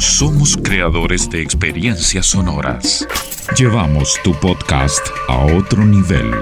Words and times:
Somos 0.00 0.56
creadores 0.56 1.28
de 1.28 1.42
experiencias 1.42 2.24
sonoras. 2.24 3.06
Llevamos 3.54 4.18
tu 4.24 4.32
podcast 4.32 5.06
a 5.28 5.44
otro 5.44 5.84
nivel. 5.84 6.32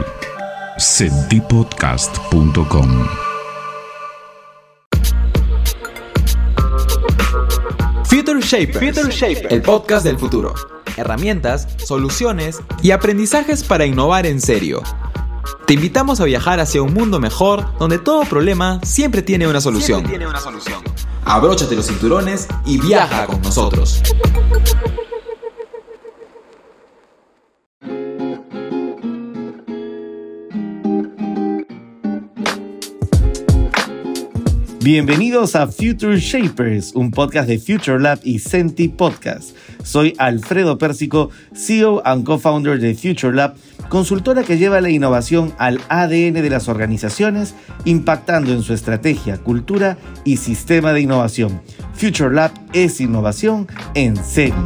Sentipodcast.com 0.79 3.08
Future 8.05 8.41
Shapers, 8.41 9.23
el 9.50 9.62
podcast 9.62 10.04
del 10.04 10.20
futuro. 10.20 10.54
Herramientas, 10.96 11.66
soluciones 11.84 12.61
y 12.80 12.93
aprendizajes 12.93 13.64
para 13.64 13.86
innovar 13.86 14.25
en 14.27 14.40
serio. 14.40 14.84
Te 15.66 15.75
invitamos 15.75 16.20
a 16.20 16.25
viajar 16.27 16.61
hacia 16.61 16.80
un 16.80 16.95
mundo 16.95 17.18
mejor 17.18 17.77
donde 17.80 17.98
todo 17.98 18.22
problema 18.22 18.79
siempre 18.84 19.22
tiene 19.22 19.48
una 19.48 19.61
solución. 19.61 20.06
Siempre 20.06 20.18
tiene 20.18 20.30
una 20.30 20.38
solución. 20.38 20.79
Abróchate 21.29 21.77
los 21.77 21.87
cinturones 21.87 22.49
y 22.65 22.81
viaja 22.81 23.27
con 23.27 23.43
nosotros. 23.43 24.03
Bienvenidos 34.91 35.55
a 35.55 35.66
Future 35.66 36.19
Shapers, 36.19 36.95
un 36.95 37.10
podcast 37.10 37.47
de 37.47 37.59
Future 37.59 38.01
Lab 38.01 38.20
y 38.24 38.38
Senti 38.38 38.88
Podcast. 38.88 39.55
Soy 39.84 40.14
Alfredo 40.16 40.78
Pérsico, 40.78 41.28
CEO 41.55 42.01
and 42.06 42.24
co-founder 42.24 42.80
de 42.80 42.95
Future 42.95 43.37
Lab, 43.37 43.55
consultora 43.91 44.45
que 44.45 44.56
lleva 44.56 44.80
la 44.80 44.88
innovación 44.88 45.52
al 45.59 45.78
ADN 45.91 46.33
de 46.41 46.48
las 46.48 46.69
organizaciones, 46.69 47.55
impactando 47.84 48.51
en 48.51 48.62
su 48.62 48.73
estrategia, 48.73 49.37
cultura 49.37 49.98
y 50.24 50.38
sistema 50.38 50.95
de 50.95 51.02
innovación. 51.02 51.61
Future 51.92 52.34
Lab 52.34 52.52
es 52.73 53.02
innovación 53.02 53.69
en 53.95 54.16
serio. 54.16 54.56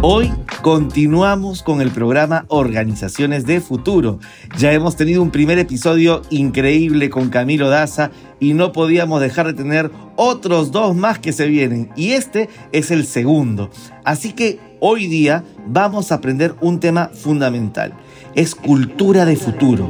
Hoy 0.00 0.32
continuamos 0.66 1.62
con 1.62 1.80
el 1.80 1.92
programa 1.92 2.44
Organizaciones 2.48 3.46
de 3.46 3.60
Futuro. 3.60 4.18
Ya 4.58 4.72
hemos 4.72 4.96
tenido 4.96 5.22
un 5.22 5.30
primer 5.30 5.60
episodio 5.60 6.22
increíble 6.28 7.08
con 7.08 7.28
Camilo 7.28 7.68
Daza 7.68 8.10
y 8.40 8.52
no 8.52 8.72
podíamos 8.72 9.20
dejar 9.20 9.46
de 9.46 9.54
tener 9.54 9.92
otros 10.16 10.72
dos 10.72 10.96
más 10.96 11.20
que 11.20 11.32
se 11.32 11.46
vienen 11.46 11.90
y 11.94 12.14
este 12.14 12.48
es 12.72 12.90
el 12.90 13.06
segundo. 13.06 13.70
Así 14.02 14.32
que 14.32 14.58
hoy 14.80 15.06
día 15.06 15.44
vamos 15.68 16.10
a 16.10 16.16
aprender 16.16 16.56
un 16.60 16.80
tema 16.80 17.10
fundamental. 17.14 17.92
Es 18.34 18.56
cultura 18.56 19.24
de 19.24 19.36
futuro. 19.36 19.88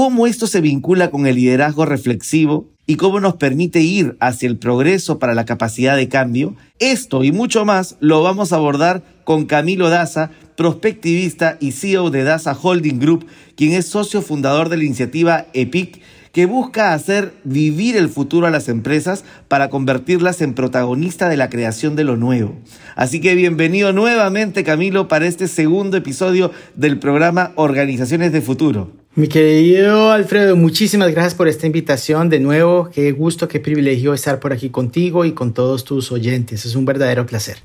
cómo 0.00 0.26
esto 0.26 0.46
se 0.46 0.62
vincula 0.62 1.10
con 1.10 1.26
el 1.26 1.36
liderazgo 1.36 1.84
reflexivo 1.84 2.70
y 2.90 2.96
cómo 2.96 3.20
nos 3.20 3.36
permite 3.36 3.82
ir 3.82 4.16
hacia 4.18 4.48
el 4.48 4.56
progreso 4.56 5.20
para 5.20 5.32
la 5.32 5.44
capacidad 5.44 5.96
de 5.96 6.08
cambio. 6.08 6.56
Esto 6.80 7.22
y 7.22 7.30
mucho 7.30 7.64
más 7.64 7.94
lo 8.00 8.24
vamos 8.24 8.52
a 8.52 8.56
abordar 8.56 9.04
con 9.22 9.46
Camilo 9.46 9.90
Daza, 9.90 10.32
prospectivista 10.56 11.56
y 11.60 11.70
CEO 11.70 12.10
de 12.10 12.24
Daza 12.24 12.58
Holding 12.60 12.98
Group, 12.98 13.26
quien 13.54 13.74
es 13.74 13.86
socio 13.86 14.22
fundador 14.22 14.70
de 14.70 14.78
la 14.78 14.82
iniciativa 14.82 15.46
EPIC, 15.52 16.00
que 16.32 16.46
busca 16.46 16.92
hacer 16.92 17.32
vivir 17.44 17.96
el 17.96 18.08
futuro 18.08 18.48
a 18.48 18.50
las 18.50 18.68
empresas 18.68 19.24
para 19.46 19.70
convertirlas 19.70 20.40
en 20.40 20.54
protagonista 20.54 21.28
de 21.28 21.36
la 21.36 21.48
creación 21.48 21.94
de 21.94 22.02
lo 22.02 22.16
nuevo. 22.16 22.58
Así 22.96 23.20
que 23.20 23.36
bienvenido 23.36 23.92
nuevamente 23.92 24.64
Camilo 24.64 25.06
para 25.06 25.28
este 25.28 25.46
segundo 25.46 25.96
episodio 25.96 26.50
del 26.74 26.98
programa 26.98 27.52
Organizaciones 27.54 28.32
de 28.32 28.40
Futuro. 28.40 28.99
Mi 29.16 29.26
querido 29.26 30.12
Alfredo, 30.12 30.54
muchísimas 30.54 31.10
gracias 31.10 31.34
por 31.34 31.48
esta 31.48 31.66
invitación. 31.66 32.28
De 32.28 32.38
nuevo, 32.38 32.90
qué 32.92 33.10
gusto, 33.10 33.48
qué 33.48 33.58
privilegio 33.58 34.14
estar 34.14 34.38
por 34.38 34.52
aquí 34.52 34.70
contigo 34.70 35.24
y 35.24 35.32
con 35.32 35.52
todos 35.52 35.82
tus 35.82 36.12
oyentes. 36.12 36.64
Es 36.64 36.76
un 36.76 36.84
verdadero 36.84 37.26
placer. 37.26 37.56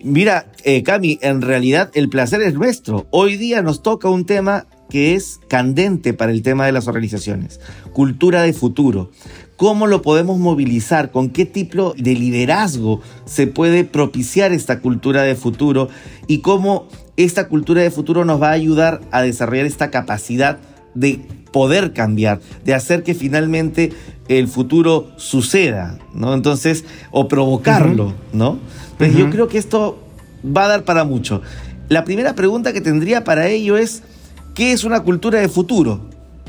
Mira, 0.00 0.52
eh, 0.62 0.84
Cami, 0.84 1.18
en 1.22 1.42
realidad 1.42 1.90
el 1.94 2.08
placer 2.08 2.40
es 2.42 2.54
nuestro. 2.54 3.08
Hoy 3.10 3.36
día 3.36 3.62
nos 3.62 3.82
toca 3.82 4.08
un 4.08 4.26
tema 4.26 4.68
que 4.90 5.16
es 5.16 5.40
candente 5.48 6.12
para 6.14 6.30
el 6.30 6.42
tema 6.42 6.66
de 6.66 6.72
las 6.72 6.86
organizaciones, 6.86 7.58
cultura 7.92 8.42
de 8.42 8.52
futuro. 8.52 9.10
¿Cómo 9.56 9.88
lo 9.88 10.02
podemos 10.02 10.38
movilizar? 10.38 11.10
¿Con 11.10 11.30
qué 11.30 11.46
tipo 11.46 11.94
de 11.96 12.14
liderazgo 12.14 13.00
se 13.24 13.48
puede 13.48 13.82
propiciar 13.82 14.52
esta 14.52 14.78
cultura 14.80 15.22
de 15.22 15.34
futuro? 15.34 15.88
¿Y 16.28 16.42
cómo 16.42 16.86
esta 17.16 17.48
cultura 17.48 17.82
de 17.82 17.90
futuro 17.90 18.24
nos 18.24 18.40
va 18.40 18.48
a 18.48 18.52
ayudar 18.52 19.00
a 19.10 19.22
desarrollar 19.22 19.66
esta 19.66 19.90
capacidad 19.90 20.58
de 20.94 21.20
poder 21.52 21.92
cambiar, 21.92 22.40
de 22.64 22.74
hacer 22.74 23.02
que 23.02 23.14
finalmente 23.14 23.92
el 24.28 24.48
futuro 24.48 25.08
suceda, 25.16 25.98
¿no? 26.12 26.34
Entonces, 26.34 26.84
o 27.10 27.28
provocarlo, 27.28 28.12
¿no? 28.32 28.58
Pues 28.98 29.16
yo 29.16 29.30
creo 29.30 29.48
que 29.48 29.58
esto 29.58 29.98
va 30.44 30.64
a 30.64 30.68
dar 30.68 30.84
para 30.84 31.04
mucho. 31.04 31.42
La 31.88 32.04
primera 32.04 32.34
pregunta 32.34 32.72
que 32.72 32.80
tendría 32.80 33.24
para 33.24 33.48
ello 33.48 33.76
es, 33.76 34.02
¿qué 34.54 34.72
es 34.72 34.84
una 34.84 35.00
cultura 35.00 35.40
de 35.40 35.48
futuro? 35.48 36.00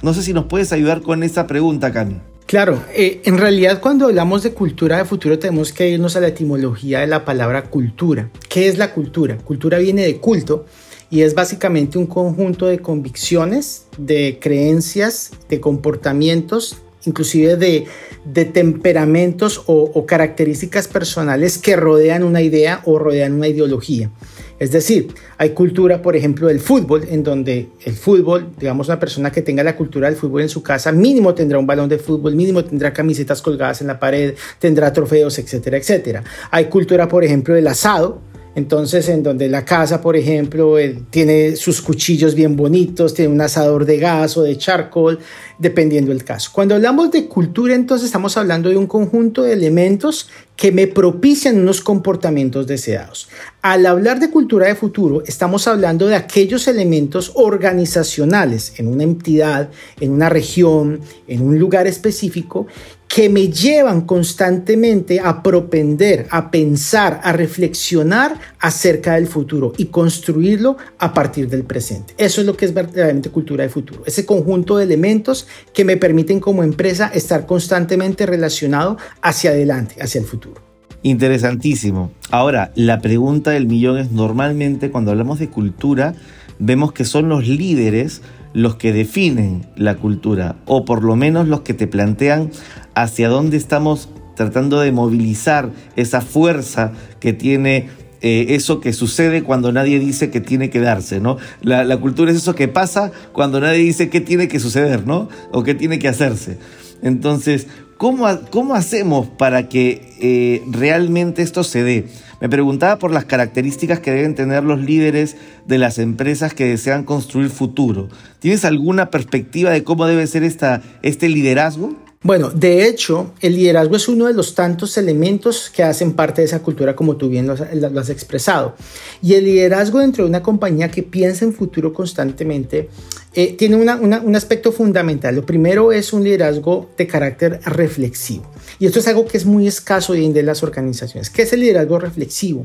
No 0.02 0.14
sé 0.14 0.24
si 0.24 0.34
nos 0.34 0.46
puedes 0.46 0.72
ayudar 0.72 1.02
con 1.02 1.24
esa 1.24 1.48
pregunta, 1.48 1.92
Cami. 1.92 2.16
Claro, 2.56 2.82
eh, 2.94 3.20
en 3.26 3.38
realidad 3.38 3.82
cuando 3.82 4.06
hablamos 4.06 4.42
de 4.42 4.54
cultura 4.54 4.98
de 4.98 5.04
futuro 5.04 5.38
tenemos 5.38 5.74
que 5.74 5.90
irnos 5.90 6.16
a 6.16 6.22
la 6.22 6.30
etimología 6.30 7.02
de 7.02 7.08
la 7.08 7.26
palabra 7.26 7.64
cultura. 7.64 8.30
¿Qué 8.48 8.70
es 8.70 8.78
la 8.78 8.94
cultura? 8.94 9.36
Cultura 9.40 9.78
viene 9.78 10.04
de 10.04 10.20
culto 10.22 10.66
y 11.10 11.24
es 11.24 11.36
básicamente 11.36 11.98
un 11.98 12.08
conjunto 12.08 12.68
de 12.68 12.80
convicciones, 12.80 13.88
de 13.98 14.40
creencias, 14.42 15.32
de 15.50 15.60
comportamientos, 15.60 16.78
inclusive 17.04 17.58
de, 17.58 18.46
temperamentos 18.46 19.64
o, 19.66 19.92
o 19.94 20.06
características 20.06 20.88
personales 20.88 21.58
que 21.58 21.76
rodean 21.76 22.24
una 22.24 22.42
idea 22.42 22.82
o 22.86 22.98
rodean 22.98 23.34
una 23.34 23.50
ideología. 23.50 24.12
Es 24.58 24.72
decir, 24.72 25.14
hay 25.38 25.50
cultura, 25.50 26.02
por 26.02 26.16
ejemplo, 26.16 26.48
del 26.48 26.60
fútbol, 26.60 27.06
en 27.10 27.24
donde 27.24 27.68
el 27.84 27.94
fútbol, 27.94 28.52
digamos, 28.58 28.88
una 28.88 29.00
persona 29.00 29.32
que 29.32 29.42
tenga 29.42 29.64
la 29.64 29.76
cultura 29.76 30.08
del 30.08 30.18
fútbol 30.18 30.42
en 30.42 30.50
su 30.50 30.64
casa, 30.64 30.92
mínimo 30.92 31.34
tendrá 31.34 31.60
un 31.60 31.68
balón 31.68 31.90
de 31.90 31.98
fútbol, 31.98 32.36
mínimo 32.36 32.64
tendrá 32.64 32.94
camisetas 32.94 33.42
colgadas 33.42 33.82
en 33.82 33.88
la 33.88 34.00
pared, 34.00 34.34
tendrá 34.60 34.94
trofeos, 34.94 35.38
etcétera, 35.40 35.78
etcétera. 35.78 36.24
Hay 36.52 36.66
cultura, 36.66 37.08
por 37.08 37.24
ejemplo, 37.24 37.54
del 37.54 37.68
asado, 37.68 38.22
entonces, 38.56 39.10
en 39.10 39.22
donde 39.22 39.50
la 39.50 39.66
casa, 39.66 40.00
por 40.00 40.16
ejemplo, 40.16 40.78
tiene 41.10 41.58
sus 41.58 41.82
cuchillos 41.82 42.34
bien 42.36 42.56
bonitos, 42.56 43.14
tiene 43.14 43.34
un 43.34 43.42
asador 43.42 43.86
de 43.86 43.98
gas 43.98 44.38
o 44.38 44.44
de 44.44 44.58
charcoal, 44.58 45.20
dependiendo 45.58 46.12
del 46.12 46.24
caso. 46.24 46.50
Cuando 46.54 46.76
hablamos 46.76 47.12
de 47.12 47.28
cultura, 47.28 47.76
entonces 47.76 48.08
estamos 48.08 48.38
hablando 48.38 48.70
de 48.70 48.78
un 48.78 48.88
conjunto 48.88 49.44
de 49.44 49.54
elementos 49.54 50.30
que 50.56 50.72
me 50.72 50.88
propician 50.88 51.60
unos 51.60 51.82
comportamientos 51.82 52.66
deseados. 52.66 53.28
Al 53.62 53.86
hablar 53.86 54.20
de 54.20 54.30
cultura 54.30 54.68
de 54.68 54.76
futuro, 54.76 55.24
estamos 55.26 55.68
hablando 55.68 56.08
de 56.08 56.16
aquellos 56.16 56.68
elementos 56.68 57.32
organizacionales 57.36 58.74
en 58.78 58.88
una 58.88 59.04
entidad, 59.04 59.70
en 60.00 60.12
una 60.12 60.30
región, 60.30 61.02
en 61.28 61.42
un 61.42 61.60
lugar 61.60 61.88
específico, 61.88 62.68
que 63.08 63.30
me 63.30 63.50
llevan 63.50 64.02
constantemente 64.02 65.20
a 65.20 65.42
propender, 65.44 66.28
a 66.32 66.50
pensar, 66.50 67.22
a 67.24 67.32
reflexionar 67.32 68.38
acerca 68.60 69.16
del 69.16 69.28
futuro 69.28 69.74
y 69.78 69.86
construirlo 69.86 70.76
a 70.98 71.14
partir 71.14 71.48
del 71.48 71.64
presente. 71.64 72.14
Eso 72.18 72.42
es 72.42 72.48
lo 72.48 72.58
que 72.58 72.66
es 72.66 72.74
verdaderamente 72.74 73.30
cultura 73.30 73.64
de 73.64 73.70
futuro, 73.70 74.04
ese 74.06 74.26
conjunto 74.26 74.78
de 74.78 74.86
elementos 74.86 75.44
que 75.73 75.85
me 75.85 75.97
permiten 75.97 76.39
como 76.39 76.63
empresa 76.63 77.07
estar 77.13 77.45
constantemente 77.45 78.25
relacionado 78.25 78.97
hacia 79.22 79.51
adelante, 79.51 79.95
hacia 80.01 80.19
el 80.19 80.25
futuro. 80.25 80.61
Interesantísimo. 81.03 82.11
Ahora, 82.31 82.72
la 82.75 83.00
pregunta 83.00 83.51
del 83.51 83.67
millón 83.67 84.00
es 84.00 84.11
normalmente 84.11 84.89
cuando 84.89 85.11
hablamos 85.11 85.38
de 85.39 85.50
cultura, 85.50 86.16
vemos 86.57 86.94
que 86.94 87.06
son 87.06 87.29
los 87.29 87.47
líderes 87.47 88.21
los 88.53 88.75
que 88.75 88.94
definen 88.94 89.68
la 89.75 89.95
cultura, 89.97 90.56
o 90.65 90.86
por 90.86 91.03
lo 91.03 91.15
menos 91.15 91.48
los 91.48 91.62
que 91.62 91.74
te 91.74 91.88
plantean 91.88 92.51
hacia 92.95 93.27
dónde 93.27 93.57
estamos 93.57 94.09
tratando 94.36 94.80
de 94.80 94.91
movilizar 94.91 95.71
esa 95.95 96.21
fuerza 96.21 96.91
que 97.19 97.33
tiene 97.33 97.89
eh, 98.27 98.56
eso 98.56 98.80
que 98.80 98.92
sucede 98.92 99.44
cuando 99.44 99.72
nadie 99.72 100.00
dice 100.00 100.31
que 100.31 100.42
tiene 100.42 100.72
que 100.72 100.80
darse, 100.80 101.19
¿no? 101.19 101.38
La, 101.62 101.95
cultura 101.98 102.31
es 102.31 102.38
eso 102.38 102.56
que 102.56 102.68
pasa 102.68 103.12
cuando 103.33 103.62
nadie 103.62 103.77
dice 103.77 104.10
qué 104.10 104.19
tiene 104.19 104.48
que 104.48 104.60
suceder, 104.60 105.06
¿no? 105.06 105.30
O 105.51 105.62
qué 105.62 105.75
tiene 105.75 106.00
que 106.00 106.07
hacerse. 106.07 106.57
Entonces, 107.04 107.68
¿cómo, 107.98 108.27
cómo 108.50 108.74
hacemos 108.74 109.27
para 109.27 109.69
que 109.69 110.16
eh, 110.19 110.63
realmente 110.72 111.44
esto 111.44 111.63
se 111.63 111.83
dé? 111.83 112.07
Me 112.42 112.50
preguntaba 112.50 112.98
por 112.98 113.12
las 113.12 113.25
características 113.25 114.00
que 114.00 114.10
deben 114.10 114.33
tener 114.33 114.63
los 114.63 114.81
líderes 114.81 115.38
de 115.68 115.77
las 115.77 116.00
empresas 116.00 116.56
que 116.56 116.66
desean 116.66 117.04
construir 117.04 117.51
futuro. 117.51 118.10
¿Tienes 118.39 118.66
alguna 118.66 119.12
perspectiva 119.12 119.69
de 119.69 119.83
cómo 119.83 120.07
debe 120.07 120.25
ser 120.25 120.44
esta, 120.44 120.81
este 121.04 121.30
liderazgo? 121.30 121.95
Bueno, 122.25 122.50
de 122.50 122.88
hecho, 122.88 123.33
el 123.39 123.54
liderazgo 123.54 123.95
es 123.95 124.07
uno 124.07 124.25
de 124.25 124.33
los 124.33 124.56
tantos 124.56 124.98
elementos 124.98 125.69
que 125.69 125.83
hacen 125.83 126.13
parte 126.13 126.42
de 126.42 126.48
esa 126.48 126.63
cultura, 126.63 126.95
como 126.95 127.18
tú 127.18 127.30
bien 127.30 127.45
lo, 127.45 127.54
has 128.00 128.10
expresado. 128.10 128.74
Y 129.22 129.36
el 129.36 129.45
liderazgo 129.45 130.00
dentro 130.00 130.24
de 130.24 130.31
una 130.31 130.42
compañía 130.42 130.89
que 130.89 131.04
piensa 131.04 131.45
en 131.45 131.54
futuro 131.54 131.94
constantemente 131.94 132.89
eh, 133.36 133.54
tiene 133.54 133.75
un 133.75 134.36
aspecto 134.36 134.72
fundamental. 134.72 135.36
Lo 135.36 135.45
primero 135.45 135.92
es 135.92 136.13
un 136.13 136.24
liderazgo 136.24 136.89
de 136.98 137.06
carácter 137.06 137.60
reflexivo. 137.63 138.51
Y 138.80 138.88
esto 138.88 138.98
es 138.98 139.07
algo 139.07 139.27
que 139.27 139.38
es 139.38 139.45
muy 139.45 139.68
escaso 139.68 140.13
hoy 140.13 140.25
en 140.25 140.45
las 140.48 140.63
organizaciones. 140.63 141.30
¿Qué 141.30 141.44
es 141.44 141.54
el 141.54 141.60
liderazgo 141.60 142.00
reflexivo? 142.00 142.63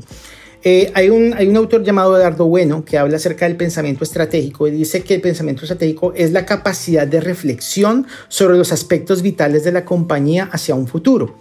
Eh, 0.63 0.91
hay, 0.93 1.09
un, 1.09 1.33
hay 1.33 1.47
un 1.47 1.57
autor 1.57 1.83
llamado 1.83 2.15
Eduardo 2.15 2.45
Bueno 2.45 2.85
que 2.85 2.99
habla 2.99 3.17
acerca 3.17 3.47
del 3.47 3.57
pensamiento 3.57 4.03
estratégico 4.03 4.67
y 4.67 4.71
dice 4.71 5.01
que 5.01 5.15
el 5.15 5.21
pensamiento 5.21 5.63
estratégico 5.63 6.13
es 6.15 6.31
la 6.31 6.45
capacidad 6.45 7.07
de 7.07 7.19
reflexión 7.19 8.05
sobre 8.27 8.57
los 8.57 8.71
aspectos 8.71 9.23
vitales 9.23 9.63
de 9.63 9.71
la 9.71 9.85
compañía 9.85 10.49
hacia 10.51 10.75
un 10.75 10.87
futuro. 10.87 11.35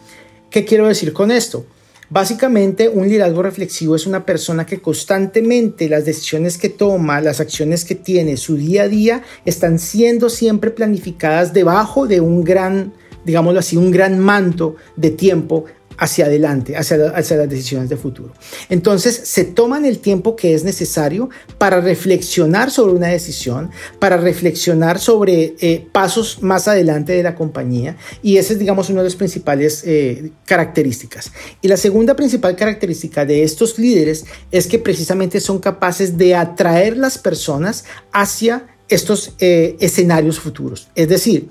¿Qué 0.48 0.64
quiero 0.64 0.88
decir 0.88 1.12
con 1.12 1.30
esto? 1.30 1.66
Básicamente, 2.08 2.88
un 2.88 3.08
liderazgo 3.08 3.42
reflexivo 3.42 3.94
es 3.94 4.06
una 4.06 4.26
persona 4.26 4.66
que 4.66 4.80
constantemente 4.80 5.88
las 5.88 6.04
decisiones 6.04 6.58
que 6.58 6.68
toma, 6.68 7.20
las 7.20 7.38
acciones 7.40 7.84
que 7.84 7.94
tiene, 7.94 8.36
su 8.36 8.56
día 8.56 8.84
a 8.84 8.88
día, 8.88 9.22
están 9.44 9.78
siendo 9.78 10.28
siempre 10.28 10.70
planificadas 10.70 11.52
debajo 11.52 12.08
de 12.08 12.20
un 12.20 12.42
gran, 12.42 12.94
digámoslo 13.24 13.60
así, 13.60 13.76
un 13.76 13.92
gran 13.92 14.18
manto 14.18 14.74
de 14.96 15.10
tiempo 15.10 15.66
hacia 16.00 16.24
adelante, 16.24 16.76
hacia, 16.76 16.96
las 16.96 17.48
decisiones 17.48 17.90
de 17.90 17.96
futuro. 17.96 18.32
Entonces, 18.70 19.20
se 19.24 19.44
toman 19.44 19.84
el 19.84 19.98
tiempo 19.98 20.34
que 20.34 20.54
es 20.54 20.64
necesario 20.64 21.28
para 21.58 21.80
reflexionar 21.80 22.70
sobre 22.70 22.94
una 22.94 23.08
decisión, 23.08 23.70
para 23.98 24.16
reflexionar 24.16 24.98
sobre 24.98 25.54
eh, 25.60 25.86
pasos 25.92 26.42
más 26.42 26.68
adelante 26.68 27.12
de 27.12 27.22
la 27.22 27.34
compañía 27.34 27.98
y 28.22 28.38
esa 28.38 28.54
es, 28.54 28.58
digamos, 28.58 28.88
una 28.88 29.00
de 29.00 29.08
las 29.08 29.16
principales 29.16 29.82
eh, 29.84 30.32
características. 30.46 31.32
Y 31.60 31.68
la 31.68 31.76
segunda 31.76 32.16
principal 32.16 32.56
característica 32.56 33.26
de 33.26 33.42
estos 33.42 33.78
líderes 33.78 34.24
es 34.50 34.66
que 34.66 34.78
precisamente 34.78 35.38
son 35.38 35.58
capaces 35.58 36.16
de 36.16 36.34
atraer 36.34 36.96
las 36.96 37.18
personas 37.18 37.84
hacia 38.10 38.66
estos 38.88 39.34
eh, 39.38 39.76
escenarios 39.80 40.40
futuros. 40.40 40.88
Es 40.94 41.10
decir, 41.10 41.50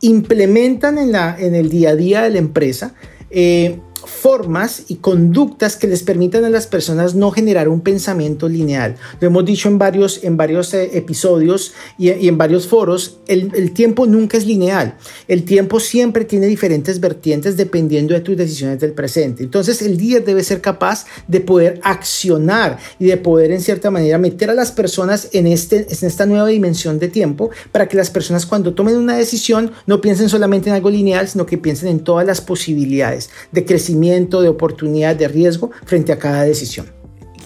implementan 0.00 0.98
en, 0.98 1.10
la, 1.10 1.36
en 1.36 1.56
el 1.56 1.68
día 1.68 1.90
a 1.90 1.96
día 1.96 2.22
de 2.22 2.30
la 2.30 2.38
empresa 2.38 2.94
eh, 3.32 3.80
formas 4.06 4.84
y 4.88 4.96
conductas 4.96 5.76
que 5.76 5.86
les 5.86 6.02
permitan 6.02 6.44
a 6.44 6.50
las 6.50 6.66
personas 6.66 7.14
no 7.14 7.30
generar 7.30 7.68
un 7.68 7.80
pensamiento 7.80 8.48
lineal. 8.48 8.96
Lo 9.20 9.28
hemos 9.28 9.44
dicho 9.44 9.68
en 9.68 9.78
varios, 9.78 10.24
en 10.24 10.36
varios 10.36 10.74
eh, 10.74 10.90
episodios 10.94 11.72
y, 11.98 12.08
en 12.10 12.38
varios 12.38 12.66
foros, 12.66 13.18
el, 13.26 13.72
tiempo 13.72 14.06
nunca 14.06 14.36
es 14.36 14.46
lineal. 14.46 14.96
El 15.28 15.44
tiempo 15.44 15.80
siempre 15.80 16.24
tiene 16.24 16.46
diferentes 16.46 17.00
vertientes 17.00 17.56
dependiendo 17.56 18.14
de 18.14 18.20
tus 18.20 18.36
decisiones 18.36 18.80
del 18.80 18.92
presente. 18.92 19.42
Entonces 19.42 19.80
el 19.82 19.96
líder 19.96 20.24
debe 20.24 20.42
ser 20.42 20.60
capaz 20.60 21.06
de 21.28 21.40
poder 21.40 21.80
accionar 21.82 22.78
y 22.98 23.06
de 23.06 23.16
poder 23.16 23.52
en 23.52 23.60
cierta 23.60 23.90
manera 23.90 24.18
meter 24.18 24.50
a 24.50 24.54
las 24.54 24.72
personas 24.72 25.28
en, 25.32 25.46
este, 25.46 25.86
en 25.88 26.06
esta 26.08 26.26
nueva 26.26 26.48
dimensión 26.48 26.98
de 26.98 27.08
tiempo 27.08 27.50
para 27.70 27.88
que 27.88 27.96
las 27.96 28.10
personas 28.10 28.46
cuando 28.46 28.74
tomen 28.74 28.96
una 28.96 29.16
decisión 29.16 29.72
no 29.86 30.00
piensen 30.00 30.28
solamente 30.28 30.68
en 30.68 30.74
algo 30.74 30.90
lineal, 30.90 31.28
sino 31.28 31.46
que 31.46 31.58
piensen 31.58 31.88
en 31.88 32.00
todas 32.00 32.26
las 32.26 32.40
posibilidades 32.40 33.30
de 33.52 33.64
crecimiento 33.64 33.91
de 33.92 34.48
oportunidad, 34.48 35.16
de 35.16 35.28
riesgo 35.28 35.70
frente 35.84 36.12
a 36.12 36.18
cada 36.18 36.42
decisión. 36.42 36.86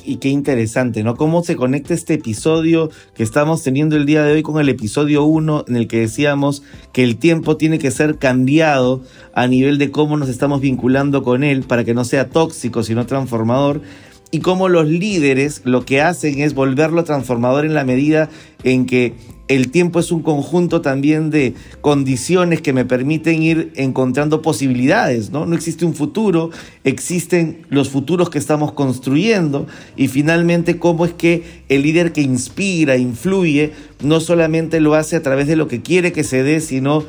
Y 0.04 0.16
qué 0.18 0.28
interesante, 0.28 1.02
¿no? 1.02 1.16
Cómo 1.16 1.42
se 1.42 1.56
conecta 1.56 1.92
este 1.92 2.14
episodio 2.14 2.90
que 3.14 3.24
estamos 3.24 3.64
teniendo 3.64 3.96
el 3.96 4.06
día 4.06 4.22
de 4.22 4.34
hoy 4.34 4.42
con 4.42 4.60
el 4.60 4.68
episodio 4.68 5.24
1 5.24 5.64
en 5.66 5.76
el 5.76 5.88
que 5.88 5.98
decíamos 5.98 6.62
que 6.92 7.02
el 7.02 7.16
tiempo 7.16 7.56
tiene 7.56 7.80
que 7.80 7.90
ser 7.90 8.16
cambiado 8.16 9.02
a 9.34 9.48
nivel 9.48 9.78
de 9.78 9.90
cómo 9.90 10.16
nos 10.16 10.28
estamos 10.28 10.60
vinculando 10.60 11.24
con 11.24 11.42
él 11.42 11.64
para 11.64 11.82
que 11.82 11.92
no 11.92 12.04
sea 12.04 12.28
tóxico, 12.28 12.84
sino 12.84 13.04
transformador 13.04 13.82
y 14.30 14.40
cómo 14.40 14.68
los 14.68 14.86
líderes 14.88 15.62
lo 15.64 15.84
que 15.84 16.00
hacen 16.00 16.40
es 16.40 16.54
volverlo 16.54 17.04
transformador 17.04 17.64
en 17.64 17.74
la 17.74 17.84
medida 17.84 18.28
en 18.64 18.86
que 18.86 19.14
el 19.48 19.70
tiempo 19.70 20.00
es 20.00 20.10
un 20.10 20.22
conjunto 20.22 20.80
también 20.80 21.30
de 21.30 21.54
condiciones 21.80 22.60
que 22.60 22.72
me 22.72 22.84
permiten 22.84 23.42
ir 23.42 23.72
encontrando 23.76 24.42
posibilidades, 24.42 25.30
¿no? 25.30 25.46
No 25.46 25.54
existe 25.54 25.84
un 25.84 25.94
futuro, 25.94 26.50
existen 26.82 27.58
los 27.68 27.88
futuros 27.88 28.28
que 28.28 28.38
estamos 28.38 28.72
construyendo 28.72 29.68
y 29.96 30.08
finalmente 30.08 30.78
cómo 30.78 31.04
es 31.04 31.12
que 31.12 31.62
el 31.68 31.82
líder 31.82 32.12
que 32.12 32.22
inspira, 32.22 32.96
influye, 32.96 33.72
no 34.02 34.18
solamente 34.18 34.80
lo 34.80 34.94
hace 34.94 35.14
a 35.14 35.22
través 35.22 35.46
de 35.46 35.54
lo 35.54 35.68
que 35.68 35.80
quiere 35.80 36.12
que 36.12 36.24
se 36.24 36.42
dé, 36.42 36.60
sino 36.60 37.04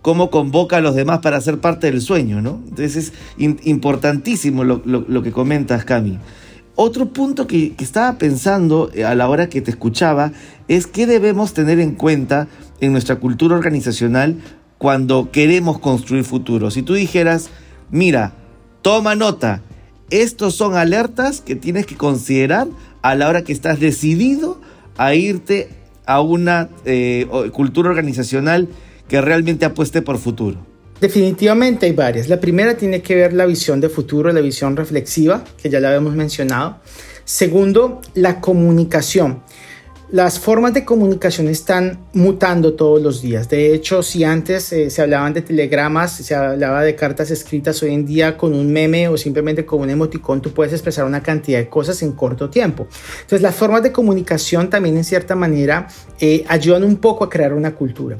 cómo 0.00 0.30
convoca 0.30 0.78
a 0.78 0.80
los 0.80 0.94
demás 0.94 1.18
para 1.18 1.40
ser 1.42 1.58
parte 1.58 1.90
del 1.90 2.00
sueño, 2.00 2.40
¿no? 2.40 2.60
Entonces 2.70 2.96
es 2.96 3.12
importantísimo 3.38 4.64
lo, 4.64 4.82
lo 4.86 5.22
que 5.22 5.30
comentas, 5.30 5.84
Cami. 5.84 6.18
Otro 6.74 7.12
punto 7.12 7.46
que, 7.46 7.74
estaba 7.78 8.16
pensando 8.16 8.90
eh, 8.94 9.04
a 9.04 9.14
la 9.14 9.28
hora 9.28 9.48
que 9.48 9.60
te 9.60 9.70
escuchaba 9.70 10.32
es 10.68 10.86
qué 10.86 11.06
debemos 11.06 11.52
tener 11.52 11.78
en 11.80 11.94
cuenta 11.94 12.48
en 12.80 12.92
nuestra 12.92 13.16
cultura 13.16 13.56
organizacional 13.56 14.36
cuando 14.78 15.30
queremos 15.30 15.78
construir 15.78 16.24
futuro. 16.24 16.70
Si 16.70 16.82
tú 16.82 16.94
dijeras, 16.94 17.50
mira, 17.90 18.32
toma 18.80 19.14
nota, 19.14 19.62
estos 20.10 20.54
son 20.54 20.74
alertas 20.74 21.40
que 21.42 21.56
tienes 21.56 21.86
que 21.86 21.96
considerar 21.96 22.68
a 23.02 23.14
la 23.14 23.28
hora 23.28 23.44
que 23.44 23.52
estás 23.52 23.78
decidido 23.78 24.60
a 24.96 25.14
irte 25.14 25.68
a 26.06 26.20
una 26.20 26.68
eh, 26.84 27.26
cultura 27.52 27.90
organizacional 27.90 28.68
que 29.08 29.20
realmente 29.20 29.66
apueste 29.66 30.00
por 30.00 30.18
futuro. 30.18 30.71
Definitivamente 31.02 31.86
hay 31.86 31.92
varias. 31.94 32.28
La 32.28 32.38
primera 32.38 32.76
tiene 32.76 33.02
que 33.02 33.16
ver 33.16 33.32
la 33.32 33.44
visión 33.44 33.80
de 33.80 33.88
futuro, 33.88 34.30
la 34.30 34.40
visión 34.40 34.76
reflexiva, 34.76 35.42
que 35.60 35.68
ya 35.68 35.80
la 35.80 35.88
habíamos 35.88 36.14
mencionado. 36.14 36.76
Segundo, 37.24 38.00
la 38.14 38.40
comunicación 38.40 39.42
las 40.12 40.38
formas 40.38 40.74
de 40.74 40.84
comunicación 40.84 41.48
están 41.48 42.04
mutando 42.12 42.74
todos 42.74 43.00
los 43.00 43.22
días. 43.22 43.48
De 43.48 43.72
hecho, 43.72 44.02
si 44.02 44.24
antes 44.24 44.70
eh, 44.70 44.90
se 44.90 45.00
hablaban 45.00 45.32
de 45.32 45.40
telegramas, 45.40 46.12
se 46.12 46.34
hablaba 46.34 46.82
de 46.82 46.94
cartas 46.94 47.30
escritas, 47.30 47.82
hoy 47.82 47.94
en 47.94 48.04
día 48.04 48.36
con 48.36 48.52
un 48.52 48.70
meme 48.70 49.08
o 49.08 49.16
simplemente 49.16 49.64
con 49.64 49.80
un 49.80 49.88
emoticón 49.88 50.42
tú 50.42 50.52
puedes 50.52 50.74
expresar 50.74 51.06
una 51.06 51.22
cantidad 51.22 51.58
de 51.60 51.70
cosas 51.70 52.02
en 52.02 52.12
corto 52.12 52.50
tiempo. 52.50 52.86
Entonces, 53.22 53.40
las 53.40 53.54
formas 53.54 53.82
de 53.82 53.90
comunicación 53.90 54.68
también 54.68 54.98
en 54.98 55.04
cierta 55.04 55.34
manera 55.34 55.88
eh, 56.20 56.44
ayudan 56.46 56.84
un 56.84 56.96
poco 56.96 57.24
a 57.24 57.30
crear 57.30 57.54
una 57.54 57.74
cultura. 57.74 58.18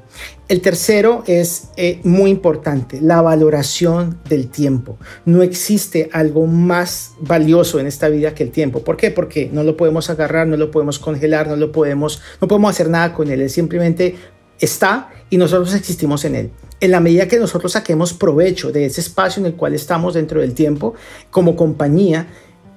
El 0.48 0.60
tercero 0.60 1.22
es 1.26 1.68
eh, 1.76 2.00
muy 2.04 2.30
importante, 2.30 3.00
la 3.00 3.22
valoración 3.22 4.18
del 4.28 4.48
tiempo. 4.48 4.98
No 5.24 5.42
existe 5.42 6.10
algo 6.12 6.46
más 6.46 7.12
valioso 7.20 7.78
en 7.78 7.86
esta 7.86 8.08
vida 8.08 8.34
que 8.34 8.42
el 8.42 8.50
tiempo. 8.50 8.82
¿Por 8.82 8.96
qué? 8.96 9.10
Porque 9.10 9.48
no 9.52 9.62
lo 9.62 9.76
podemos 9.76 10.10
agarrar, 10.10 10.46
no 10.46 10.56
lo 10.56 10.70
podemos 10.70 10.98
congelar, 10.98 11.46
no 11.46 11.56
lo 11.56 11.72
podemos, 11.72 12.20
no 12.40 12.48
podemos 12.48 12.70
hacer 12.70 12.90
nada 12.90 13.14
con 13.14 13.30
él. 13.30 13.40
Él 13.40 13.50
simplemente 13.50 14.16
está 14.60 15.10
y 15.30 15.38
nosotros 15.38 15.74
existimos 15.74 16.24
en 16.24 16.34
él. 16.34 16.50
En 16.80 16.90
la 16.90 17.00
medida 17.00 17.28
que 17.28 17.38
nosotros 17.38 17.72
saquemos 17.72 18.12
provecho 18.12 18.72
de 18.72 18.86
ese 18.86 19.00
espacio 19.00 19.40
en 19.40 19.46
el 19.46 19.54
cual 19.54 19.74
estamos 19.74 20.14
dentro 20.14 20.40
del 20.40 20.54
tiempo, 20.54 20.94
como 21.30 21.54
compañía, 21.54 22.26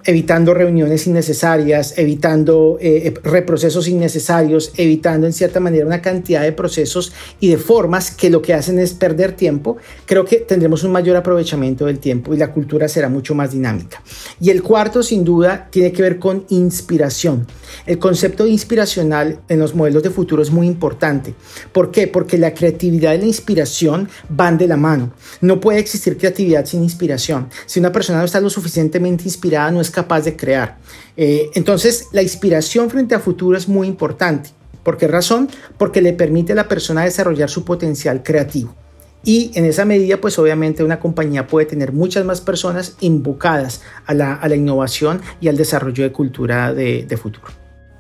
evitando 0.06 0.54
reuniones 0.54 1.08
innecesarias, 1.08 1.98
evitando 1.98 2.78
eh, 2.80 3.08
eh, 3.08 3.14
reprocesos 3.24 3.88
innecesarios, 3.88 4.72
evitando 4.78 5.26
en 5.26 5.34
cierta 5.34 5.60
manera 5.60 5.86
una 5.86 6.02
cantidad 6.02 6.44
de 6.44 6.52
procesos 6.52 7.12
y 7.40 7.50
de 7.50 7.58
formas 7.58 8.12
que 8.12 8.30
lo 8.30 8.42
que 8.42 8.54
hacen 8.54 8.78
es 8.80 8.94
perder 8.94 9.34
tiempo, 9.34 9.78
creo 10.06 10.24
que 10.24 10.38
tendremos 10.38 10.84
un 10.84 10.92
mayor 10.92 11.18
aprovechamiento 11.18 11.86
del 11.86 12.00
tiempo 12.00 12.34
y 12.34 12.38
la 12.38 12.52
cultura 12.52 12.88
será 12.88 13.10
mucho 13.10 13.34
más 13.34 13.52
dinámica. 13.52 14.02
Y 14.40 14.52
el 14.52 14.62
cuarto, 14.62 15.02
sin 15.02 15.24
duda, 15.24 15.68
tiene 15.72 15.92
que 15.92 16.04
ver 16.04 16.20
con 16.20 16.46
inspiración. 16.50 17.48
El 17.86 17.98
concepto 17.98 18.46
inspiracional 18.46 19.40
en 19.50 19.60
los 19.60 19.74
modelos 19.74 20.04
de 20.04 20.12
futuro 20.12 20.42
es 20.44 20.52
muy 20.52 20.68
importante. 20.68 21.34
¿Por 21.72 21.92
qué? 21.92 22.08
Porque 22.08 22.38
la 22.38 22.54
creatividad 22.54 23.14
y 23.14 23.18
la 23.18 23.26
inspiración 23.26 24.08
van 24.30 24.58
de 24.58 24.68
la 24.68 24.78
mano. 24.78 25.12
No 25.42 25.60
puede 25.60 25.80
existir 25.80 26.18
creatividad 26.18 26.66
sin 26.66 26.84
inspiración. 26.84 27.50
Si 27.66 27.80
una 27.80 27.92
persona 27.92 28.20
no 28.20 28.26
está 28.26 28.40
lo 28.40 28.50
suficientemente 28.50 29.24
inspirada, 29.24 29.72
no 29.72 29.82
es 29.82 29.90
capaz 29.96 30.22
de 30.22 30.36
crear. 30.36 30.78
Eh, 31.18 31.50
entonces, 31.56 32.10
la 32.12 32.22
inspiración 32.22 32.90
frente 32.90 33.16
a 33.16 33.20
futuro 33.20 33.58
es 33.58 33.68
muy 33.68 33.88
importante. 33.88 34.52
¿Por 34.84 34.98
qué 34.98 35.08
razón? 35.08 35.50
Porque 35.80 36.02
le 36.02 36.14
permite 36.14 36.52
a 36.54 36.56
la 36.56 36.68
persona 36.68 37.04
desarrollar 37.04 37.50
su 37.50 37.66
potencial 37.66 38.22
creativo. 38.22 38.76
Y 39.24 39.50
en 39.56 39.66
esa 39.66 39.86
medida, 39.86 40.22
pues 40.22 40.38
obviamente 40.38 40.84
una 40.84 41.00
compañía 41.00 41.48
puede 41.48 41.66
tener 41.66 41.92
muchas 41.92 42.24
más 42.24 42.42
personas 42.42 42.96
invocadas 43.00 43.82
a 44.06 44.14
la, 44.14 44.56
innovación 44.56 45.20
y 45.42 45.48
al 45.48 45.58
desarrollo 45.58 46.04
de 46.04 46.12
cultura 46.12 46.72
de, 46.72 47.20
futuro. 47.20 47.48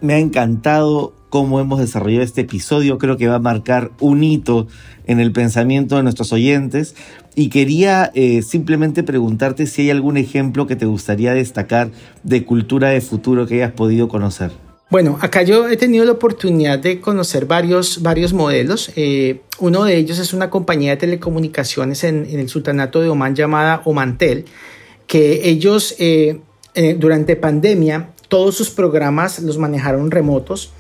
Me 0.02 0.14
ha 0.14 0.20
encantado 0.20 1.16
cómo 1.36 1.60
hemos 1.60 1.80
desarrollado 1.82 2.24
este 2.24 2.42
episodio. 2.42 2.98
Creo 2.98 3.18
que 3.18 3.28
va 3.28 3.36
a 3.36 3.40
marcar 3.40 3.92
un 4.00 4.24
hito 4.24 4.68
en 5.06 5.20
el 5.20 5.34
pensamiento 5.34 5.98
de 5.98 6.04
nuestros 6.04 6.32
oyentes. 6.32 6.96
Y 7.36 7.50
quería 7.50 8.10
eh, 8.16 8.42
simplemente 8.42 9.04
preguntarte 9.04 9.66
si 9.66 9.82
hay 9.82 9.90
algún 9.90 10.16
ejemplo 10.16 10.66
que 10.66 10.78
te 10.78 10.86
gustaría 10.86 11.34
destacar 11.34 11.90
de 12.24 12.46
cultura 12.46 12.88
de 12.88 13.02
futuro 13.02 13.48
que 13.48 13.56
hayas 13.56 13.74
podido 13.74 14.08
conocer. 14.08 14.52
Bueno, 14.90 15.18
acá 15.20 15.44
yo 15.44 15.68
he 15.68 15.76
tenido 15.76 16.06
la 16.06 16.14
oportunidad 16.14 16.80
de 16.80 17.02
conocer 17.02 17.46
varios, 17.46 18.02
varios 18.02 18.32
modelos. 18.32 18.94
Eh, 18.96 19.42
uno 19.60 19.84
de 19.84 19.98
ellos 19.98 20.20
es 20.20 20.32
una 20.32 20.50
compañía 20.50 20.92
de 20.92 20.98
telecomunicaciones 20.98 22.06
en, 22.06 22.26
el 22.30 22.48
sultanato 22.48 23.02
de 23.02 23.10
Oman 23.10 23.36
llamada 23.36 23.82
Omantel, 23.84 24.46
que 25.06 25.50
ellos 25.50 25.96
eh, 26.00 26.40
eh, 26.76 26.96
durante 26.98 27.36
pandemia 27.36 28.12
todos 28.30 28.56
sus 28.56 28.70
programas 28.70 29.40
los 29.40 29.58
manejaron 29.58 30.12
remotos 30.12 30.72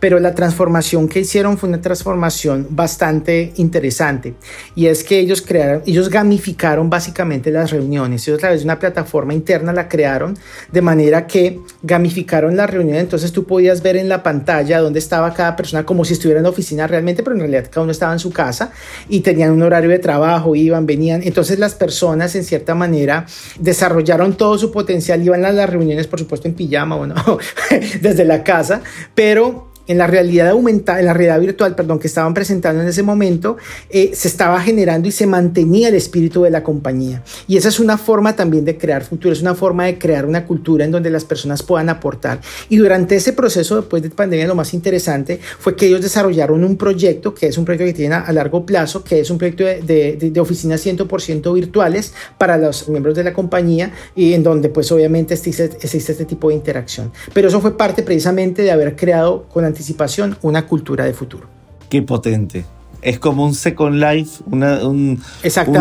pero 0.00 0.18
la 0.18 0.34
transformación 0.34 1.08
que 1.08 1.20
hicieron 1.20 1.58
fue 1.58 1.68
una 1.68 1.80
transformación 1.80 2.66
bastante 2.70 3.52
interesante. 3.56 4.34
Y 4.74 4.86
es 4.86 5.04
que 5.04 5.18
ellos 5.18 5.42
crearon, 5.42 5.82
ellos 5.86 6.08
gamificaron 6.08 6.90
básicamente 6.90 7.50
las 7.50 7.70
reuniones, 7.70 8.26
ellos 8.26 8.38
a 8.38 8.40
través 8.40 8.60
de 8.60 8.64
una 8.64 8.78
plataforma 8.78 9.34
interna 9.34 9.72
la 9.72 9.88
crearon 9.88 10.36
de 10.70 10.82
manera 10.82 11.26
que 11.26 11.60
gamificaron 11.82 12.56
la 12.56 12.66
reunión, 12.66 12.98
entonces 12.98 13.32
tú 13.32 13.44
podías 13.44 13.82
ver 13.82 13.96
en 13.96 14.08
la 14.08 14.22
pantalla 14.22 14.80
dónde 14.80 14.98
estaba 14.98 15.32
cada 15.34 15.56
persona 15.56 15.84
como 15.84 16.04
si 16.04 16.14
estuviera 16.14 16.38
en 16.38 16.44
la 16.44 16.50
oficina 16.50 16.86
realmente, 16.86 17.22
pero 17.22 17.34
en 17.34 17.40
realidad 17.40 17.68
cada 17.70 17.82
uno 17.82 17.92
estaba 17.92 18.12
en 18.12 18.18
su 18.18 18.30
casa 18.30 18.72
y 19.08 19.20
tenían 19.20 19.50
un 19.50 19.62
horario 19.62 19.90
de 19.90 19.98
trabajo, 19.98 20.54
iban, 20.54 20.86
venían, 20.86 21.22
entonces 21.24 21.58
las 21.58 21.74
personas 21.74 22.34
en 22.34 22.44
cierta 22.44 22.74
manera 22.74 23.26
desarrollaron 23.58 24.34
todo 24.34 24.58
su 24.58 24.70
potencial, 24.70 25.22
iban 25.22 25.44
a 25.44 25.52
las 25.52 25.68
reuniones 25.68 26.06
por 26.06 26.18
supuesto 26.18 26.48
en 26.48 26.54
pijama 26.54 26.96
o 26.96 27.06
no, 27.06 27.38
desde 28.00 28.24
la 28.24 28.42
casa, 28.44 28.82
pero 29.14 29.72
en 29.86 29.98
la 29.98 30.06
realidad 30.06 30.48
aumentada, 30.48 31.00
en 31.00 31.06
la 31.06 31.14
realidad 31.14 31.40
virtual, 31.40 31.74
perdón, 31.74 31.98
que 31.98 32.06
estaban 32.06 32.34
presentando 32.34 32.82
en 32.82 32.88
ese 32.88 33.02
momento, 33.02 33.56
eh, 33.90 34.10
se 34.14 34.28
estaba 34.28 34.60
generando 34.60 35.08
y 35.08 35.12
se 35.12 35.26
mantenía 35.26 35.88
el 35.88 35.94
espíritu 35.94 36.42
de 36.42 36.50
la 36.50 36.62
compañía. 36.62 37.22
Y 37.48 37.56
esa 37.56 37.68
es 37.68 37.80
una 37.80 37.98
forma 37.98 38.36
también 38.36 38.64
de 38.64 38.76
crear 38.78 39.04
futuro, 39.04 39.32
es 39.32 39.42
una 39.42 39.54
forma 39.54 39.86
de 39.86 39.98
crear 39.98 40.26
una 40.26 40.46
cultura 40.46 40.84
en 40.84 40.90
donde 40.90 41.10
las 41.10 41.24
personas 41.24 41.62
puedan 41.62 41.88
aportar. 41.88 42.40
Y 42.68 42.76
durante 42.76 43.16
ese 43.16 43.32
proceso, 43.32 43.76
después 43.76 44.02
de 44.02 44.10
pandemia, 44.10 44.46
lo 44.46 44.54
más 44.54 44.74
interesante 44.74 45.40
fue 45.58 45.76
que 45.76 45.86
ellos 45.86 46.00
desarrollaron 46.00 46.64
un 46.64 46.76
proyecto, 46.76 47.34
que 47.34 47.48
es 47.48 47.58
un 47.58 47.64
proyecto 47.64 47.86
que 47.86 47.94
tiene 47.94 48.14
a, 48.14 48.32
largo 48.32 48.64
plazo, 48.64 49.04
que 49.04 49.20
es 49.20 49.30
un 49.30 49.38
proyecto 49.38 49.64
de, 49.64 49.82
de, 49.82 50.30
de 50.30 50.40
oficinas 50.40 50.84
100% 50.84 51.52
virtuales 51.52 52.14
para 52.38 52.56
los 52.56 52.88
miembros 52.88 53.14
de 53.14 53.24
la 53.24 53.32
compañía 53.32 53.92
y 54.14 54.32
en 54.32 54.42
donde 54.42 54.68
pues 54.68 54.90
obviamente 54.92 55.34
existe, 55.34 55.64
existe 55.64 56.12
este 56.12 56.24
tipo 56.24 56.48
de 56.48 56.54
interacción. 56.54 57.12
Pero 57.32 57.48
eso 57.48 57.60
fue 57.60 57.76
parte 57.76 58.02
precisamente 58.02 58.62
de 58.62 58.70
haber 58.70 58.96
creado 58.96 59.48
con 59.48 59.64
anticipación 59.72 60.36
una 60.42 60.66
cultura 60.66 61.04
de 61.04 61.14
futuro. 61.14 61.48
Qué 61.90 62.02
potente. 62.02 62.64
Es 63.02 63.18
como 63.18 63.44
un 63.44 63.54
Second 63.54 63.96
Life, 63.96 64.42
un, 64.46 64.62
un, 64.62 65.20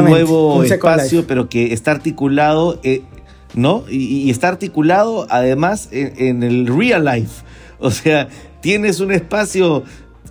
nuevo 0.04 0.64
espacio, 0.64 1.28
pero 1.28 1.50
que 1.50 1.72
está 1.72 1.92
articulado, 1.92 2.80
eh, 2.84 3.04
¿no? 3.54 3.84
Y, 3.88 4.30
está 4.32 4.48
articulado 4.48 5.28
además 5.30 5.90
en, 5.92 6.42
el 6.42 6.66
real 6.66 7.06
life. 7.06 7.44
O 7.80 7.92
sea, 7.92 8.28
tienes 8.62 9.00
un 9.00 9.12
espacio 9.12 9.84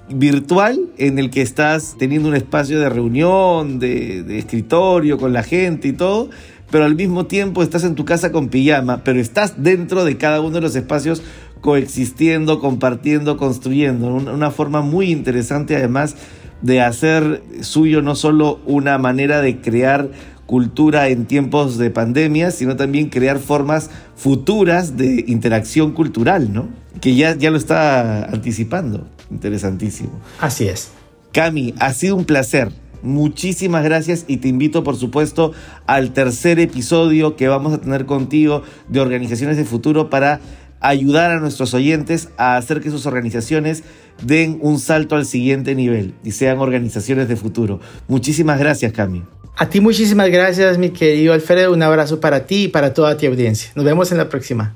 virtual 0.08 0.80
en 0.98 1.20
el 1.20 1.30
que 1.30 1.42
estás 1.42 1.94
teniendo 1.96 2.28
un 2.28 2.34
espacio 2.34 2.80
de 2.80 2.88
reunión, 2.88 3.78
de, 3.78 4.24
de, 4.24 4.38
escritorio 4.38 5.16
con 5.16 5.32
la 5.32 5.44
gente 5.44 5.86
y 5.86 5.92
todo, 5.92 6.30
pero 6.70 6.84
al 6.84 6.94
mismo 6.94 7.26
tiempo 7.26 7.62
estás 7.62 7.84
en 7.84 7.94
tu 7.94 8.04
casa 8.04 8.32
con 8.32 8.48
pijama, 8.48 9.02
pero 9.04 9.20
estás 9.20 9.62
dentro 9.62 10.04
de 10.04 10.16
cada 10.16 10.40
uno 10.40 10.50
de 10.50 10.60
los 10.60 10.76
espacios 10.76 11.22
coexistiendo, 11.60 12.60
compartiendo, 12.60 13.36
construyendo. 13.36 14.08
Una 14.08 14.50
forma 14.50 14.80
muy 14.80 15.10
interesante 15.10 15.76
además 15.76 16.16
de 16.62 16.80
hacer 16.80 17.42
suyo 17.60 18.02
no 18.02 18.14
solo 18.14 18.60
una 18.66 18.98
manera 18.98 19.40
de 19.40 19.60
crear 19.60 20.10
cultura 20.46 21.08
en 21.08 21.26
tiempos 21.26 21.78
de 21.78 21.90
pandemia, 21.90 22.50
sino 22.50 22.76
también 22.76 23.08
crear 23.08 23.38
formas 23.38 23.88
futuras 24.16 24.96
de 24.96 25.24
interacción 25.28 25.92
cultural, 25.92 26.52
¿no? 26.52 26.68
Que 27.00 27.14
ya, 27.14 27.36
ya 27.36 27.50
lo 27.50 27.56
está 27.56 28.24
anticipando. 28.24 29.06
Interesantísimo. 29.30 30.10
Así 30.40 30.66
es. 30.66 30.90
Cami, 31.32 31.74
ha 31.78 31.92
sido 31.92 32.16
un 32.16 32.24
placer. 32.24 32.72
Muchísimas 33.02 33.84
gracias 33.84 34.24
y 34.26 34.38
te 34.38 34.48
invito 34.48 34.82
por 34.82 34.96
supuesto 34.96 35.52
al 35.86 36.12
tercer 36.12 36.58
episodio 36.58 37.36
que 37.36 37.48
vamos 37.48 37.72
a 37.72 37.80
tener 37.80 38.04
contigo 38.04 38.62
de 38.88 39.00
Organizaciones 39.00 39.56
de 39.56 39.64
Futuro 39.64 40.10
para 40.10 40.40
ayudar 40.80 41.30
a 41.30 41.40
nuestros 41.40 41.74
oyentes 41.74 42.28
a 42.36 42.56
hacer 42.56 42.80
que 42.80 42.90
sus 42.90 43.06
organizaciones 43.06 43.84
den 44.22 44.58
un 44.60 44.78
salto 44.78 45.16
al 45.16 45.26
siguiente 45.26 45.74
nivel 45.74 46.14
y 46.24 46.32
sean 46.32 46.58
organizaciones 46.58 47.28
de 47.28 47.36
futuro. 47.36 47.80
Muchísimas 48.08 48.58
gracias, 48.58 48.92
Cami. 48.92 49.22
A 49.56 49.68
ti 49.68 49.80
muchísimas 49.80 50.30
gracias, 50.30 50.78
mi 50.78 50.90
querido 50.90 51.34
Alfredo. 51.34 51.72
Un 51.72 51.82
abrazo 51.82 52.18
para 52.20 52.46
ti 52.46 52.64
y 52.64 52.68
para 52.68 52.94
toda 52.94 53.16
tu 53.16 53.26
audiencia. 53.26 53.70
Nos 53.74 53.84
vemos 53.84 54.10
en 54.10 54.18
la 54.18 54.28
próxima. 54.28 54.74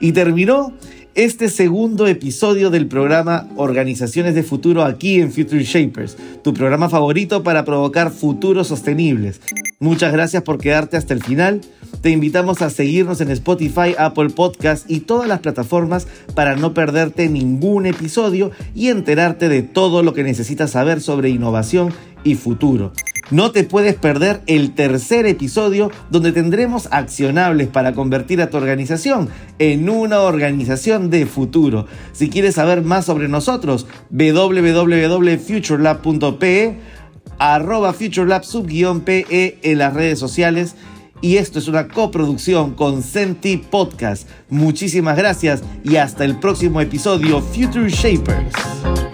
Y 0.00 0.10
terminó 0.12 0.72
este 1.14 1.48
segundo 1.48 2.06
episodio 2.06 2.70
del 2.70 2.88
programa 2.88 3.46
Organizaciones 3.56 4.34
de 4.34 4.42
Futuro 4.42 4.82
aquí 4.82 5.20
en 5.20 5.30
Future 5.30 5.62
Shapers, 5.62 6.16
tu 6.42 6.54
programa 6.54 6.88
favorito 6.88 7.42
para 7.42 7.64
provocar 7.64 8.10
futuros 8.10 8.68
sostenibles. 8.68 9.40
Muchas 9.82 10.12
gracias 10.12 10.44
por 10.44 10.58
quedarte 10.58 10.96
hasta 10.96 11.12
el 11.12 11.24
final. 11.24 11.60
Te 12.02 12.10
invitamos 12.10 12.62
a 12.62 12.70
seguirnos 12.70 13.20
en 13.20 13.32
Spotify, 13.32 13.96
Apple 13.98 14.30
Podcast 14.30 14.88
y 14.88 15.00
todas 15.00 15.26
las 15.26 15.40
plataformas 15.40 16.06
para 16.36 16.54
no 16.54 16.72
perderte 16.72 17.28
ningún 17.28 17.86
episodio 17.86 18.52
y 18.76 18.90
enterarte 18.90 19.48
de 19.48 19.62
todo 19.62 20.04
lo 20.04 20.14
que 20.14 20.22
necesitas 20.22 20.70
saber 20.70 21.00
sobre 21.00 21.30
innovación 21.30 21.92
y 22.22 22.36
futuro. 22.36 22.92
No 23.32 23.50
te 23.50 23.64
puedes 23.64 23.96
perder 23.96 24.42
el 24.46 24.72
tercer 24.74 25.26
episodio 25.26 25.90
donde 26.10 26.30
tendremos 26.30 26.86
accionables 26.92 27.66
para 27.66 27.92
convertir 27.92 28.40
a 28.40 28.50
tu 28.50 28.58
organización 28.58 29.30
en 29.58 29.88
una 29.88 30.20
organización 30.20 31.10
de 31.10 31.26
futuro. 31.26 31.86
Si 32.12 32.30
quieres 32.30 32.54
saber 32.54 32.82
más 32.82 33.06
sobre 33.06 33.26
nosotros, 33.28 33.88
www.futurelab.pe, 34.10 36.76
arroba 37.42 37.92
futurelab 37.92 38.44
pe 39.04 39.58
en 39.62 39.78
las 39.78 39.94
redes 39.94 40.18
sociales. 40.18 40.76
Y 41.20 41.36
esto 41.36 41.58
es 41.58 41.68
una 41.68 41.88
coproducción 41.88 42.74
con 42.74 43.02
Senti 43.02 43.56
Podcast. 43.56 44.28
Muchísimas 44.48 45.16
gracias 45.16 45.62
y 45.84 45.96
hasta 45.96 46.24
el 46.24 46.38
próximo 46.38 46.80
episodio 46.80 47.40
Future 47.40 47.88
Shapers. 47.88 49.11